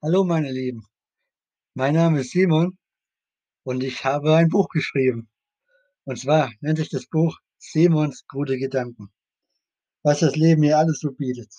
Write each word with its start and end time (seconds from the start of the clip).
Hallo 0.00 0.22
meine 0.22 0.52
Lieben, 0.52 0.86
mein 1.74 1.94
Name 1.94 2.20
ist 2.20 2.30
Simon 2.30 2.78
und 3.64 3.82
ich 3.82 4.04
habe 4.04 4.36
ein 4.36 4.48
Buch 4.48 4.68
geschrieben. 4.68 5.28
Und 6.04 6.20
zwar 6.20 6.52
nennt 6.60 6.78
sich 6.78 6.88
das 6.88 7.06
Buch 7.06 7.36
Simons 7.58 8.24
gute 8.28 8.58
Gedanken. 8.58 9.12
Was 10.04 10.20
das 10.20 10.36
Leben 10.36 10.60
mir 10.60 10.78
alles 10.78 11.00
so 11.00 11.10
bietet. 11.10 11.52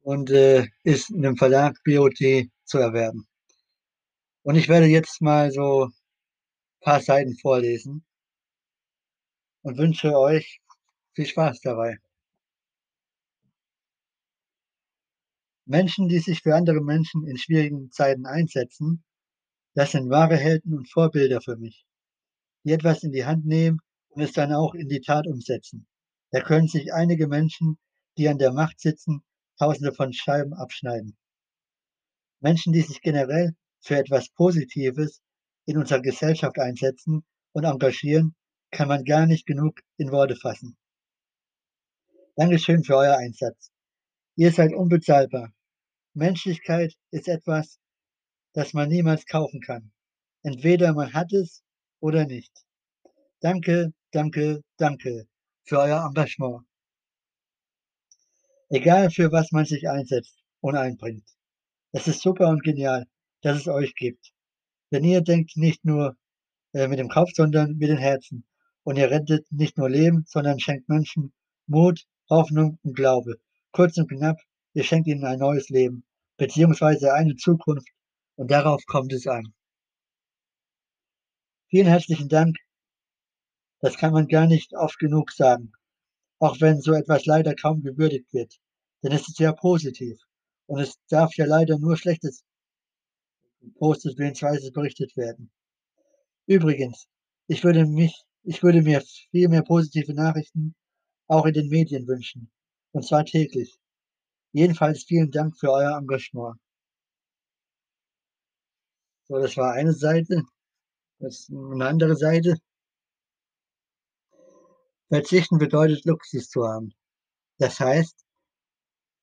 Und 0.00 0.30
äh, 0.30 0.68
ist 0.84 1.10
in 1.10 1.20
dem 1.20 1.36
Verlag 1.36 1.76
BOT 1.84 2.48
zu 2.64 2.78
erwerben. 2.78 3.28
Und 4.42 4.54
ich 4.54 4.70
werde 4.70 4.86
jetzt 4.86 5.20
mal 5.20 5.50
so 5.50 5.88
ein 5.88 5.92
paar 6.80 7.02
Seiten 7.02 7.36
vorlesen 7.36 8.06
und 9.60 9.76
wünsche 9.76 10.18
euch 10.18 10.62
viel 11.12 11.26
Spaß 11.26 11.60
dabei. 11.60 11.98
Menschen, 15.68 16.08
die 16.08 16.20
sich 16.20 16.42
für 16.42 16.54
andere 16.54 16.80
Menschen 16.80 17.26
in 17.26 17.36
schwierigen 17.36 17.90
Zeiten 17.90 18.24
einsetzen, 18.24 19.04
das 19.74 19.90
sind 19.90 20.08
wahre 20.08 20.36
Helden 20.36 20.74
und 20.74 20.88
Vorbilder 20.88 21.40
für 21.40 21.56
mich, 21.56 21.84
die 22.64 22.70
etwas 22.70 23.02
in 23.02 23.10
die 23.10 23.24
Hand 23.24 23.44
nehmen 23.44 23.80
und 24.10 24.22
es 24.22 24.32
dann 24.32 24.52
auch 24.52 24.74
in 24.74 24.88
die 24.88 25.00
Tat 25.00 25.26
umsetzen. 25.26 25.88
Da 26.30 26.40
können 26.40 26.68
sich 26.68 26.94
einige 26.94 27.26
Menschen, 27.26 27.78
die 28.16 28.28
an 28.28 28.38
der 28.38 28.52
Macht 28.52 28.80
sitzen, 28.80 29.22
Tausende 29.58 29.92
von 29.92 30.12
Scheiben 30.12 30.52
abschneiden. 30.52 31.16
Menschen, 32.40 32.72
die 32.72 32.82
sich 32.82 33.00
generell 33.00 33.56
für 33.80 33.96
etwas 33.96 34.28
Positives 34.28 35.22
in 35.64 35.78
unserer 35.78 36.00
Gesellschaft 36.00 36.58
einsetzen 36.58 37.24
und 37.52 37.64
engagieren, 37.64 38.36
kann 38.70 38.88
man 38.88 39.04
gar 39.04 39.26
nicht 39.26 39.46
genug 39.46 39.80
in 39.96 40.12
Worte 40.12 40.36
fassen. 40.36 40.76
Dankeschön 42.36 42.84
für 42.84 42.96
euer 42.96 43.16
Einsatz. 43.16 43.72
Ihr 44.36 44.52
seid 44.52 44.74
unbezahlbar. 44.74 45.55
Menschlichkeit 46.16 46.94
ist 47.10 47.28
etwas, 47.28 47.78
das 48.54 48.72
man 48.72 48.88
niemals 48.88 49.26
kaufen 49.26 49.60
kann. 49.60 49.92
Entweder 50.42 50.94
man 50.94 51.12
hat 51.12 51.32
es 51.32 51.62
oder 52.00 52.24
nicht. 52.24 52.52
Danke, 53.40 53.92
danke, 54.12 54.62
danke 54.78 55.26
für 55.64 55.78
euer 55.78 56.04
Engagement. 56.06 56.64
Egal 58.70 59.10
für 59.10 59.30
was 59.30 59.52
man 59.52 59.66
sich 59.66 59.88
einsetzt 59.88 60.42
und 60.60 60.76
einbringt. 60.76 61.28
Es 61.92 62.08
ist 62.08 62.22
super 62.22 62.48
und 62.48 62.64
genial, 62.64 63.06
dass 63.42 63.58
es 63.58 63.68
euch 63.68 63.94
gibt. 63.94 64.32
Denn 64.90 65.04
ihr 65.04 65.20
denkt 65.20 65.56
nicht 65.56 65.84
nur 65.84 66.16
äh, 66.72 66.88
mit 66.88 66.98
dem 66.98 67.08
Kopf, 67.08 67.30
sondern 67.34 67.76
mit 67.76 67.90
den 67.90 67.98
Herzen. 67.98 68.46
Und 68.84 68.96
ihr 68.96 69.10
rettet 69.10 69.46
nicht 69.50 69.76
nur 69.76 69.90
Leben, 69.90 70.24
sondern 70.26 70.60
schenkt 70.60 70.88
Menschen 70.88 71.32
Mut, 71.66 72.06
Hoffnung 72.30 72.78
und 72.82 72.96
Glaube. 72.96 73.38
Kurz 73.72 73.98
und 73.98 74.08
knapp, 74.08 74.38
ihr 74.74 74.84
schenkt 74.84 75.08
ihnen 75.08 75.24
ein 75.24 75.38
neues 75.38 75.68
Leben, 75.68 76.04
beziehungsweise 76.36 77.12
eine 77.14 77.36
Zukunft. 77.36 77.88
Und 78.36 78.50
darauf 78.50 78.84
kommt 78.86 79.12
es 79.12 79.26
an. 79.26 79.54
Vielen 81.68 81.86
herzlichen 81.86 82.28
Dank. 82.28 82.56
Das 83.80 83.96
kann 83.96 84.12
man 84.12 84.28
gar 84.28 84.46
nicht 84.46 84.74
oft 84.74 84.98
genug 84.98 85.32
sagen. 85.32 85.72
Auch 86.38 86.60
wenn 86.60 86.80
so 86.80 86.92
etwas 86.92 87.24
leider 87.26 87.54
kaum 87.54 87.82
gewürdigt 87.82 88.32
wird. 88.32 88.58
Denn 89.02 89.12
es 89.12 89.28
ist 89.28 89.38
ja 89.38 89.52
positiv. 89.52 90.18
Und 90.66 90.80
es 90.80 90.98
darf 91.08 91.34
ja 91.36 91.46
leider 91.46 91.78
nur 91.78 91.96
Schlechtes 91.96 92.44
gepostet 93.60 94.16
bzw. 94.16 94.70
berichtet 94.70 95.16
werden. 95.16 95.50
Übrigens, 96.46 97.08
ich 97.48 97.64
würde 97.64 97.86
mich, 97.86 98.24
ich 98.42 98.62
würde 98.62 98.82
mir 98.82 99.02
viel 99.30 99.48
mehr 99.48 99.62
positive 99.62 100.14
Nachrichten 100.14 100.74
auch 101.26 101.46
in 101.46 101.54
den 101.54 101.68
Medien 101.68 102.06
wünschen. 102.06 102.50
Und 102.92 103.04
zwar 103.04 103.24
täglich. 103.24 103.78
Jedenfalls 104.56 105.04
vielen 105.04 105.30
Dank 105.30 105.54
für 105.58 105.70
euer 105.70 105.98
Engagement. 105.98 106.58
So, 109.28 109.38
das 109.38 109.54
war 109.58 109.74
eine 109.74 109.92
Seite. 109.92 110.44
Das 111.18 111.40
ist 111.40 111.50
eine 111.50 111.84
andere 111.84 112.16
Seite. 112.16 112.56
Verzichten 115.08 115.58
bedeutet 115.58 116.06
Luxus 116.06 116.48
zu 116.48 116.66
haben. 116.66 116.94
Das 117.58 117.78
heißt, 117.80 118.24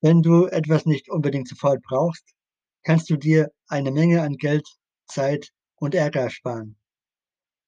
wenn 0.01 0.21
du 0.21 0.45
etwas 0.45 0.85
nicht 0.85 1.09
unbedingt 1.09 1.47
sofort 1.47 1.81
brauchst, 1.81 2.35
kannst 2.83 3.09
du 3.09 3.17
dir 3.17 3.51
eine 3.67 3.89
Menge 3.89 4.21
an 4.21 4.37
Geld, 4.37 4.67
Zeit 5.07 5.49
und 5.77 5.95
Ärger 5.95 6.21
ersparen. 6.21 6.77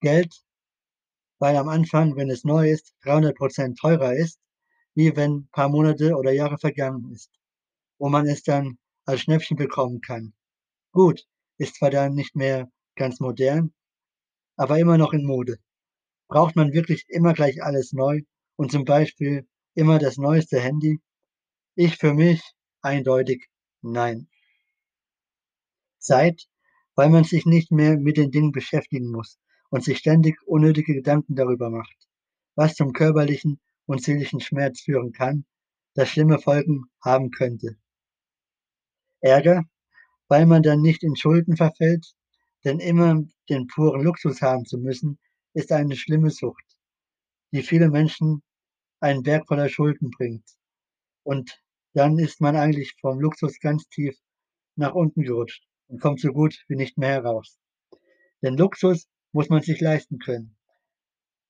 Geld, 0.02 0.36
weil 1.40 1.58
am 1.58 1.70
Anfang, 1.70 2.16
wenn 2.16 2.30
es 2.30 2.44
neu 2.44 2.70
ist, 2.70 2.94
300 3.06 3.36
Prozent 3.36 3.80
teurer 3.80 4.14
ist, 4.14 4.40
wie 4.94 5.16
wenn 5.16 5.38
ein 5.38 5.50
paar 5.52 5.70
Monate 5.70 6.16
oder 6.16 6.32
Jahre 6.32 6.60
vergangen 6.60 7.12
ist, 7.12 7.32
wo 7.98 8.10
man 8.10 8.28
es 8.28 8.44
dann 8.44 8.78
als 9.06 9.22
Schnäppchen 9.22 9.58
bekommen 9.58 10.02
kann. 10.02 10.34
Gut, 10.92 11.26
ist 11.58 11.76
zwar 11.76 11.92
dann 11.92 12.14
nicht 12.14 12.36
mehr 12.36 12.70
ganz 12.96 13.20
modern, 13.20 13.74
aber 14.56 14.80
immer 14.80 14.98
noch 14.98 15.14
in 15.14 15.26
Mode. 15.26 15.58
Braucht 16.28 16.56
man 16.56 16.74
wirklich 16.74 17.06
immer 17.10 17.34
gleich 17.34 17.62
alles 17.62 17.94
neu 17.94 18.22
und 18.56 18.72
zum 18.72 18.84
Beispiel 18.86 19.48
immer 19.74 20.00
das 20.00 20.18
neueste 20.18 20.60
Handy? 20.60 21.02
Ich 21.76 21.98
für 21.98 22.14
mich 22.14 22.42
eindeutig 22.82 23.48
nein. 23.82 24.28
Zeit, 26.00 26.48
weil 26.96 27.10
man 27.10 27.24
sich 27.24 27.46
nicht 27.46 27.72
mehr 27.72 27.98
mit 27.98 28.18
den 28.18 28.32
Dingen 28.32 28.52
beschäftigen 28.52 29.12
muss 29.12 29.40
und 29.70 29.84
sich 29.84 29.98
ständig 29.98 30.42
unnötige 30.46 30.94
Gedanken 30.94 31.36
darüber 31.36 31.70
macht, 31.70 32.08
was 32.56 32.76
zum 32.76 32.94
körperlichen 32.94 33.60
und 33.86 34.04
seelischen 34.04 34.40
Schmerz 34.40 34.82
führen 34.82 35.12
kann, 35.12 35.46
das 35.94 36.10
schlimme 36.10 36.40
Folgen 36.40 36.86
haben 37.02 37.32
könnte. 37.32 37.78
Ärger, 39.26 39.64
weil 40.28 40.46
man 40.46 40.62
dann 40.62 40.82
nicht 40.82 41.02
in 41.02 41.16
Schulden 41.16 41.58
verfällt, 41.58 42.14
denn 42.64 42.80
immer 42.80 43.24
den 43.50 43.66
puren 43.66 44.04
Luxus 44.04 44.40
haben 44.42 44.66
zu 44.66 44.78
müssen, 44.78 45.18
ist 45.54 45.72
eine 45.72 45.96
schlimme 45.96 46.30
Sucht, 46.30 46.64
die 47.52 47.64
viele 47.64 47.90
Menschen 47.90 48.44
einen 49.00 49.24
Berg 49.24 49.48
voller 49.48 49.68
Schulden 49.68 50.12
bringt. 50.12 50.48
Und 51.24 51.60
dann 51.94 52.20
ist 52.20 52.40
man 52.40 52.56
eigentlich 52.56 52.94
vom 53.02 53.20
Luxus 53.20 53.60
ganz 53.60 53.88
tief 53.90 54.16
nach 54.76 54.94
unten 54.94 55.24
gerutscht 55.24 55.66
und 55.88 56.02
kommt 56.02 56.20
so 56.20 56.32
gut 56.32 56.64
wie 56.68 56.76
nicht 56.76 56.98
mehr 57.00 57.14
heraus. 57.24 57.58
Denn 58.44 58.58
Luxus 58.58 59.08
muss 59.32 59.50
man 59.50 59.64
sich 59.64 59.82
leisten 59.82 60.20
können. 60.20 60.56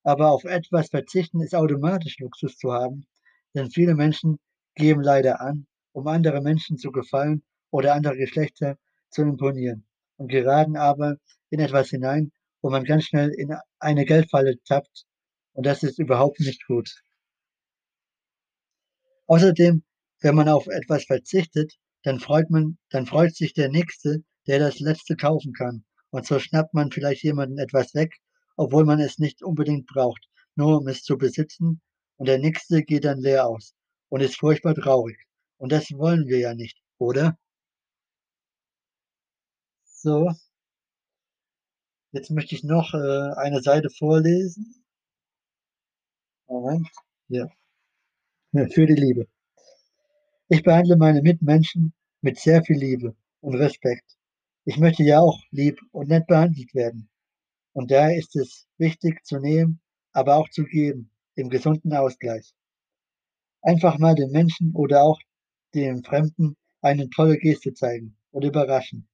Aber 0.04 0.32
auf 0.32 0.46
etwas 0.46 0.90
verzichten 0.90 1.42
ist 1.42 1.56
automatisch 1.56 2.20
Luxus 2.20 2.58
zu 2.58 2.72
haben, 2.72 3.06
denn 3.54 3.70
viele 3.70 3.96
Menschen 3.96 4.40
geben 4.76 5.02
leider 5.02 5.42
an, 5.42 5.68
um 5.92 6.08
andere 6.08 6.42
Menschen 6.42 6.78
zu 6.78 6.92
gefallen 6.92 7.44
oder 7.76 7.94
andere 7.94 8.16
Geschlechter 8.16 8.78
zu 9.10 9.24
imponieren 9.24 9.86
und 10.16 10.30
geraten 10.30 10.78
aber 10.78 11.18
in 11.50 11.60
etwas 11.60 11.90
hinein, 11.90 12.32
wo 12.62 12.70
man 12.70 12.86
ganz 12.86 13.04
schnell 13.04 13.32
in 13.32 13.54
eine 13.80 14.06
Geldfalle 14.06 14.56
tappt 14.64 15.06
und 15.52 15.66
das 15.66 15.84
ist 15.84 16.00
überhaupt 16.00 16.40
nicht 16.40 16.66
gut. 16.68 16.90
Außerdem, 19.28 19.84
wenn 20.22 20.36
man 20.36 20.48
auf 20.48 20.68
etwas 20.68 21.04
verzichtet, 21.04 21.74
dann 22.04 22.22
freut 22.22 22.50
man, 22.50 22.78
dann 22.92 23.08
freut 23.08 23.36
sich 23.36 23.54
der 23.54 23.68
Nächste, 23.68 24.24
der 24.48 24.60
das 24.60 24.80
Letzte 24.80 25.18
kaufen 25.18 25.52
kann. 25.52 25.84
Und 26.12 26.26
so 26.26 26.40
schnappt 26.40 26.74
man 26.74 26.92
vielleicht 26.92 27.24
jemanden 27.24 27.58
etwas 27.58 27.94
weg, 27.94 28.16
obwohl 28.56 28.86
man 28.86 29.02
es 29.02 29.20
nicht 29.20 29.44
unbedingt 29.44 29.88
braucht, 29.88 30.30
nur 30.56 30.78
um 30.78 30.88
es 30.88 31.04
zu 31.04 31.18
besitzen. 31.18 31.82
Und 32.16 32.30
der 32.30 32.40
Nächste 32.40 32.84
geht 32.84 33.04
dann 33.04 33.20
leer 33.20 33.48
aus 33.48 33.76
und 34.08 34.22
ist 34.22 34.40
furchtbar 34.40 34.76
traurig. 34.76 35.18
Und 35.58 35.74
das 35.74 35.92
wollen 35.92 36.28
wir 36.28 36.40
ja 36.40 36.54
nicht, 36.54 36.78
oder? 37.00 37.38
So. 40.06 40.32
Jetzt 42.12 42.30
möchte 42.30 42.54
ich 42.54 42.64
noch 42.64 42.94
äh, 42.94 43.34
eine 43.38 43.64
Seite 43.64 43.90
vorlesen. 43.90 44.86
Moment. 46.48 46.88
Ja. 47.28 47.48
Für 48.52 48.86
die 48.86 48.94
Liebe. 48.94 49.28
Ich 50.48 50.62
behandle 50.62 50.96
meine 50.96 51.24
Mitmenschen 51.24 51.92
mit 52.22 52.38
sehr 52.38 52.64
viel 52.64 52.78
Liebe 52.78 53.16
und 53.42 53.56
Respekt. 53.56 54.16
Ich 54.66 54.78
möchte 54.78 55.02
ja 55.02 55.22
auch 55.22 55.42
lieb 55.50 55.80
und 55.92 56.10
nett 56.10 56.28
behandelt 56.28 56.76
werden. 56.76 57.10
Und 57.74 57.90
daher 57.90 58.16
ist 58.16 58.36
es 58.36 58.68
wichtig 58.78 59.26
zu 59.26 59.40
nehmen, 59.40 59.82
aber 60.12 60.36
auch 60.36 60.50
zu 60.50 60.66
geben, 60.66 61.10
im 61.34 61.50
gesunden 61.50 61.94
Ausgleich. 61.94 62.54
Einfach 63.64 63.98
mal 63.98 64.14
den 64.14 64.30
Menschen 64.30 64.72
oder 64.76 65.02
auch 65.02 65.20
dem 65.74 66.04
Fremden 66.04 66.56
eine 66.82 67.10
tolle 67.10 67.40
Geste 67.40 67.74
zeigen 67.74 68.16
und 68.30 68.44
überraschen. 68.44 69.08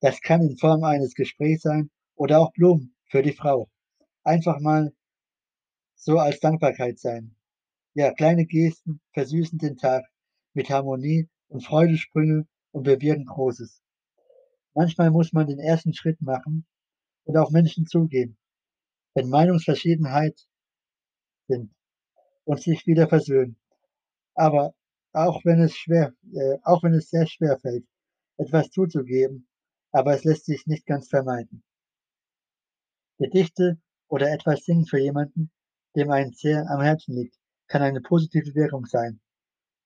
Das 0.00 0.20
kann 0.20 0.42
in 0.42 0.58
Form 0.58 0.84
eines 0.84 1.14
Gesprächs 1.14 1.62
sein 1.62 1.90
oder 2.14 2.40
auch 2.40 2.52
Blumen 2.52 2.94
für 3.06 3.22
die 3.22 3.32
Frau. 3.32 3.70
Einfach 4.24 4.60
mal 4.60 4.92
so 5.94 6.18
als 6.18 6.40
Dankbarkeit 6.40 6.98
sein. 6.98 7.34
Ja, 7.94 8.12
kleine 8.12 8.44
Gesten 8.44 9.00
versüßen 9.12 9.58
den 9.58 9.78
Tag 9.78 10.04
mit 10.52 10.68
Harmonie 10.68 11.28
und 11.48 11.64
Freudensprünge 11.64 12.46
und 12.72 12.82
bewirken 12.82 13.24
Großes. 13.24 13.80
Manchmal 14.74 15.10
muss 15.10 15.32
man 15.32 15.46
den 15.46 15.58
ersten 15.58 15.94
Schritt 15.94 16.20
machen 16.20 16.66
und 17.24 17.36
auf 17.38 17.50
Menschen 17.50 17.86
zugehen, 17.86 18.36
wenn 19.14 19.30
Meinungsverschiedenheit 19.30 20.38
sind 21.48 21.74
und 22.44 22.60
sich 22.60 22.86
wieder 22.86 23.08
versöhnen. 23.08 23.56
Aber 24.34 24.74
auch 25.12 25.42
wenn 25.44 25.60
es 25.60 25.74
schwer, 25.74 26.12
äh, 26.34 26.58
auch 26.62 26.82
wenn 26.82 26.92
es 26.92 27.08
sehr 27.08 27.26
schwer 27.26 27.58
fällt, 27.58 27.86
etwas 28.36 28.68
zuzugeben, 28.70 29.48
aber 29.96 30.12
es 30.12 30.24
lässt 30.24 30.44
sich 30.44 30.66
nicht 30.66 30.84
ganz 30.84 31.08
vermeiden. 31.08 31.64
Gedichte 33.18 33.78
oder 34.08 34.30
etwas 34.30 34.62
singen 34.66 34.84
für 34.84 34.98
jemanden, 34.98 35.50
dem 35.94 36.10
eins 36.10 36.38
sehr 36.38 36.68
am 36.68 36.82
Herzen 36.82 37.14
liegt, 37.14 37.38
kann 37.66 37.80
eine 37.80 38.02
positive 38.02 38.54
Wirkung 38.54 38.84
sein 38.84 39.20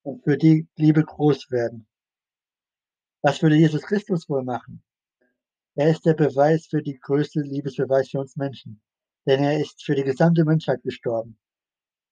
und 0.03 0.25
für 0.25 0.37
die 0.37 0.67
Liebe 0.75 1.05
groß 1.05 1.53
werden. 1.53 1.87
Was 3.23 3.41
würde 3.41 3.55
Jesus 3.55 3.83
Christus 3.83 4.29
wohl 4.29 4.43
machen? 4.43 4.83
Er 5.77 5.89
ist 5.89 6.05
der 6.05 6.15
Beweis 6.15 6.67
für 6.67 6.83
die 6.83 6.99
größte 6.99 7.43
Liebesbeweis 7.43 8.11
für 8.11 8.19
uns 8.19 8.35
Menschen, 8.35 8.83
denn 9.27 9.45
er 9.45 9.61
ist 9.61 9.85
für 9.85 9.95
die 9.95 10.03
gesamte 10.03 10.45
Menschheit 10.45 10.83
gestorben, 10.83 11.39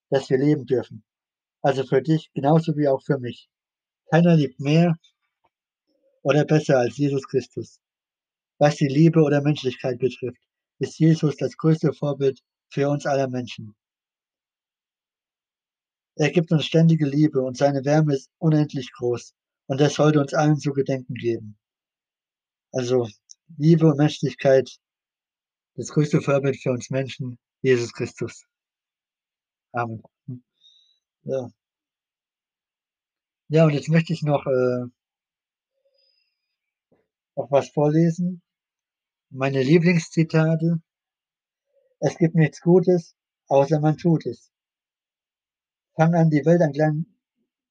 dass 0.08 0.30
wir 0.30 0.38
leben 0.38 0.66
dürfen. 0.66 1.02
Also 1.62 1.82
für 1.82 2.00
dich 2.00 2.30
genauso 2.32 2.76
wie 2.76 2.86
auch 2.86 3.02
für 3.02 3.18
mich. 3.18 3.50
Keiner 4.12 4.36
liebt 4.36 4.60
mehr 4.60 4.96
oder 6.22 6.44
besser 6.44 6.78
als 6.78 6.96
Jesus 6.96 7.26
Christus. 7.26 7.80
Was 8.58 8.76
die 8.76 8.88
Liebe 8.88 9.22
oder 9.22 9.40
Menschlichkeit 9.40 9.98
betrifft, 9.98 10.42
ist 10.80 10.98
Jesus 10.98 11.36
das 11.36 11.56
größte 11.56 11.92
Vorbild 11.92 12.40
für 12.70 12.88
uns 12.88 13.06
aller 13.06 13.28
Menschen. 13.28 13.74
Er 16.16 16.30
gibt 16.30 16.50
uns 16.50 16.66
ständige 16.66 17.06
Liebe 17.06 17.40
und 17.40 17.56
seine 17.56 17.84
Wärme 17.84 18.14
ist 18.14 18.30
unendlich 18.38 18.90
groß 18.92 19.34
und 19.66 19.80
das 19.80 19.94
sollte 19.94 20.20
uns 20.20 20.34
allen 20.34 20.58
zu 20.58 20.72
gedenken 20.72 21.14
geben. 21.14 21.56
Also 22.72 23.08
Liebe 23.56 23.86
und 23.86 23.98
Menschlichkeit, 23.98 24.68
das 25.76 25.88
größte 25.90 26.20
Vorbild 26.20 26.60
für 26.60 26.72
uns 26.72 26.90
Menschen, 26.90 27.38
Jesus 27.62 27.92
Christus. 27.92 28.44
Amen. 29.72 30.02
Ja. 31.22 31.48
Ja, 33.50 33.64
und 33.64 33.70
jetzt 33.72 33.88
möchte 33.88 34.12
ich 34.12 34.22
noch, 34.22 34.44
äh 34.46 34.86
noch 37.36 37.50
was 37.50 37.70
vorlesen. 37.70 38.42
Meine 39.30 39.62
Lieblingszitate. 39.62 40.80
Es 41.98 42.16
gibt 42.16 42.34
nichts 42.34 42.62
Gutes, 42.62 43.14
außer 43.48 43.78
man 43.78 43.98
tut 43.98 44.24
es. 44.24 44.50
Fang 45.96 46.14
an, 46.14 46.30
die 46.30 46.46
Welt 46.46 46.62
ein 46.62 46.72
klein 46.72 47.04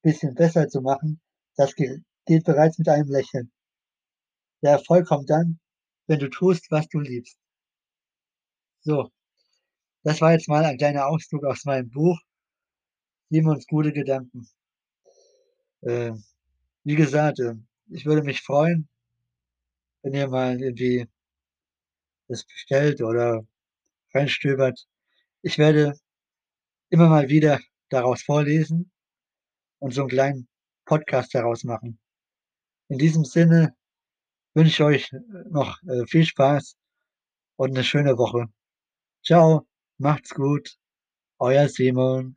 bisschen 0.00 0.36
besser 0.36 0.68
zu 0.68 0.82
machen. 0.82 1.20
Das 1.56 1.74
geht 1.74 2.44
bereits 2.44 2.78
mit 2.78 2.88
einem 2.88 3.08
Lächeln. 3.08 3.50
Der 4.62 4.72
Erfolg 4.72 5.08
kommt 5.08 5.30
dann, 5.30 5.58
wenn 6.06 6.20
du 6.20 6.30
tust, 6.30 6.70
was 6.70 6.86
du 6.88 7.00
liebst. 7.00 7.36
So, 8.82 9.10
das 10.04 10.20
war 10.20 10.32
jetzt 10.32 10.48
mal 10.48 10.64
ein 10.64 10.78
kleiner 10.78 11.08
Auszug 11.08 11.44
aus 11.44 11.64
meinem 11.64 11.90
Buch 11.90 12.20
Simons 13.30 13.66
gute 13.66 13.92
Gedanken. 13.92 14.48
Äh, 15.80 16.12
wie 16.84 16.94
gesagt, 16.94 17.40
äh, 17.40 17.54
ich 17.88 18.06
würde 18.06 18.22
mich 18.22 18.42
freuen, 18.42 18.88
wenn 20.02 20.14
ihr 20.14 20.28
mal 20.28 20.60
irgendwie 20.60 21.08
das 22.28 22.44
bestellt 22.46 23.02
oder 23.02 23.44
reinstöbert. 24.14 24.86
Ich 25.42 25.58
werde 25.58 25.94
immer 26.90 27.08
mal 27.08 27.28
wieder 27.30 27.60
daraus 27.90 28.22
vorlesen 28.22 28.92
und 29.80 29.94
so 29.94 30.02
'n 30.04 30.08
kleinen 30.08 30.48
Podcast 30.86 31.34
daraus 31.34 31.64
machen. 31.64 32.00
In 32.88 32.98
diesem 32.98 33.24
Sinne 33.24 33.74
wünsche 34.54 34.70
ich 34.72 34.82
euch 34.82 35.12
noch, 35.50 35.82
äh, 35.84 36.06
viel 36.06 36.24
Spaß 36.26 36.76
und 37.56 37.72
'ne 37.74 37.84
schöne 37.84 38.18
Woche. 38.18 38.46
Tschau, 39.24 39.66
macht's 39.98 40.34
gut, 40.34 40.76
euer 41.40 41.68
Simon. 41.68 42.36